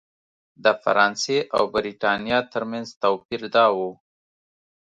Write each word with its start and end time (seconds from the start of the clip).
د 0.63 0.65
فرانسې 0.83 1.37
او 1.55 1.63
برېټانیا 1.75 2.39
ترمنځ 2.53 2.87
توپیر 3.03 3.41
دا 3.55 3.65
و. 3.77 3.77